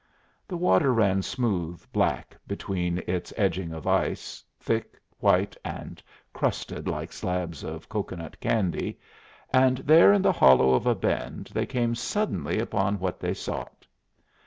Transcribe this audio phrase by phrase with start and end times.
[0.47, 6.01] The water ran smooth black between its edging of ice, thick, white, and
[6.33, 8.99] crusted like slabs of cocoanut candy,
[9.53, 13.85] and there in the hollow of a bend they came suddenly upon what they sought.